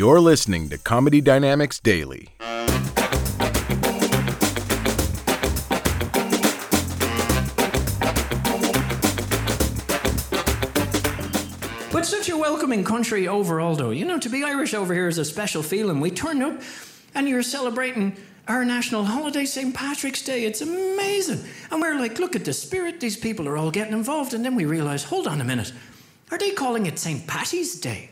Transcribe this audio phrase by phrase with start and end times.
[0.00, 2.28] You're listening to Comedy Dynamics Daily.
[11.92, 13.90] But such a welcoming country overall, though.
[13.90, 16.00] You know, to be Irish over here is a special feeling.
[16.00, 16.62] We turn up
[17.14, 18.16] and you're celebrating
[18.48, 19.74] our national holiday, St.
[19.74, 20.46] Patrick's Day.
[20.46, 21.44] It's amazing.
[21.70, 23.00] And we're like, look at the spirit.
[23.00, 24.32] These people are all getting involved.
[24.32, 25.74] And then we realize, hold on a minute.
[26.30, 27.26] Are they calling it St.
[27.26, 28.08] Patty's Day?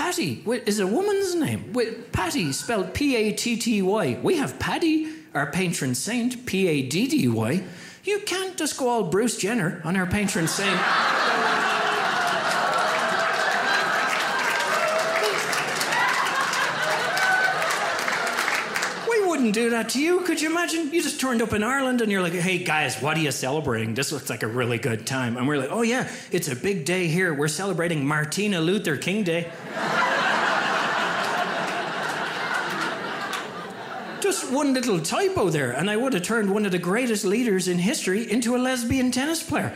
[0.00, 1.74] Patty is a woman's name.
[2.10, 4.18] Patty spelled P A T T Y.
[4.22, 7.62] We have Paddy, our patron saint, P A D D Y.
[8.04, 10.80] You can't just go all Bruce Jenner on our patron saint.
[19.06, 20.20] We wouldn't do that to you.
[20.20, 20.92] Could you imagine?
[20.92, 23.94] You just turned up in Ireland and you're like, hey guys, what are you celebrating?
[23.94, 25.38] This looks like a really good time.
[25.38, 27.32] And we're like, oh yeah, it's a big day here.
[27.32, 29.50] We're celebrating Martina Luther King Day.
[34.20, 37.66] just one little typo there, and I would have turned one of the greatest leaders
[37.66, 39.72] in history into a lesbian tennis player.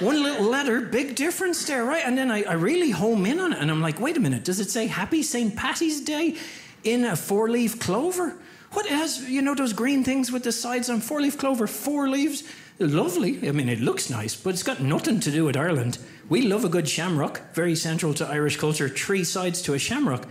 [0.00, 2.02] One little letter, big difference there, right?
[2.04, 4.44] And then I, I really home in on it, and I'm like, wait a minute,
[4.44, 5.54] does it say Happy St.
[5.54, 6.36] Patty's Day
[6.82, 8.36] in a four leaf clover?
[8.72, 12.08] What has, you know, those green things with the sides on four leaf clover, four
[12.08, 12.42] leaves?
[12.80, 13.48] Lovely.
[13.48, 15.98] I mean, it looks nice, but it's got nothing to do with Ireland.
[16.28, 20.26] We love a good shamrock, very central to Irish culture, three sides to a shamrock.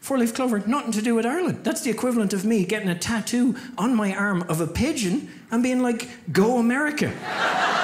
[0.00, 1.64] Four leaf clover, nothing to do with Ireland.
[1.64, 5.62] That's the equivalent of me getting a tattoo on my arm of a pigeon and
[5.62, 7.12] being like, Go America.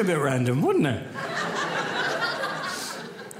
[0.00, 1.06] A bit random, wouldn't it?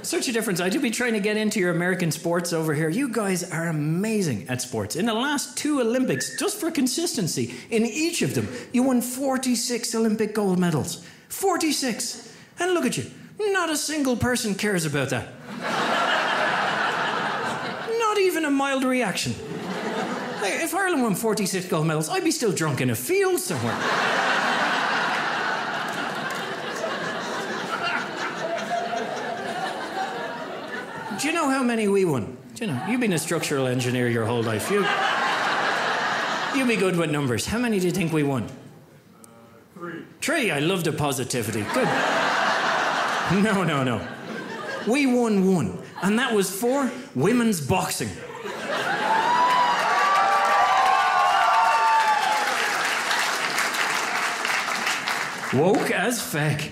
[0.03, 0.61] Such a difference.
[0.61, 2.87] I do be trying to get into your American sports over here.
[2.87, 4.95] You guys are amazing at sports.
[4.95, 9.95] In the last two Olympics, just for consistency, in each of them, you won 46
[9.95, 11.03] Olympic gold medals.
[11.29, 12.31] 46.
[12.59, 13.09] And look at you.
[13.39, 15.29] Not a single person cares about that.
[17.97, 19.33] Not even a mild reaction.
[20.43, 24.30] If Ireland won 46 gold medals, I'd be still drunk in a field somewhere.
[31.21, 32.35] Do you know how many we won?
[32.55, 32.83] Do you know?
[32.89, 34.71] You've been a structural engineer your whole life.
[34.71, 34.83] You,
[36.57, 37.45] you'll be good with numbers.
[37.45, 38.47] How many do you think we won?
[39.75, 40.01] Three.
[40.19, 40.49] Three.
[40.49, 41.61] I love the positivity.
[41.75, 41.87] Good.
[43.43, 44.07] No, no, no.
[44.87, 48.09] We won one, and that was for women's boxing.
[55.53, 56.71] Woke as feck.